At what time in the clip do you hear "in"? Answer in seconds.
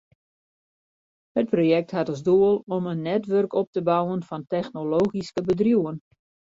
2.93-3.05